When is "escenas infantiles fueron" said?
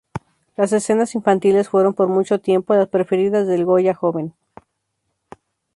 0.73-1.93